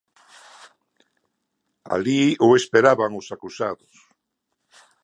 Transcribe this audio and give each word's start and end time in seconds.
Alí 1.93 2.23
o 2.47 2.49
esperaban 2.59 3.11
os 3.19 3.27
acusados. 3.35 3.93